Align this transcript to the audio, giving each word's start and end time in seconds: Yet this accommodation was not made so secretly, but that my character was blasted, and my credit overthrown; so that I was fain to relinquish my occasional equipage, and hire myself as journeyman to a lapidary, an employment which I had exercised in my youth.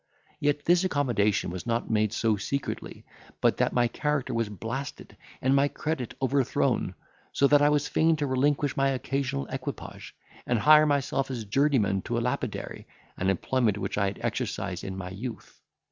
Yet 0.39 0.65
this 0.65 0.83
accommodation 0.83 1.51
was 1.51 1.67
not 1.67 1.91
made 1.91 2.11
so 2.11 2.35
secretly, 2.35 3.05
but 3.39 3.57
that 3.57 3.71
my 3.71 3.87
character 3.87 4.33
was 4.33 4.49
blasted, 4.49 5.15
and 5.43 5.55
my 5.55 5.67
credit 5.67 6.15
overthrown; 6.19 6.95
so 7.33 7.45
that 7.45 7.61
I 7.61 7.69
was 7.69 7.87
fain 7.87 8.15
to 8.15 8.25
relinquish 8.25 8.75
my 8.75 8.89
occasional 8.89 9.45
equipage, 9.45 10.15
and 10.47 10.57
hire 10.57 10.87
myself 10.87 11.29
as 11.29 11.45
journeyman 11.45 12.01
to 12.05 12.17
a 12.17 12.19
lapidary, 12.29 12.87
an 13.15 13.29
employment 13.29 13.77
which 13.77 13.95
I 13.99 14.05
had 14.05 14.19
exercised 14.23 14.83
in 14.83 14.97
my 14.97 15.11
youth. 15.11 15.61